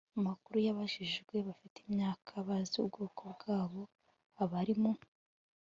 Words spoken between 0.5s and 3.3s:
y ababajijwe bafite imyaka bazi ubwoko